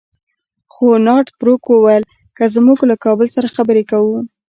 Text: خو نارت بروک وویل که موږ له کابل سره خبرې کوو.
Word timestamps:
خو 0.73 0.87
نارت 1.05 1.27
بروک 1.39 1.63
وویل 1.69 2.03
که 2.37 2.43
موږ 2.65 2.79
له 2.89 2.95
کابل 3.05 3.27
سره 3.35 3.47
خبرې 3.55 3.83
کوو. 3.91 4.17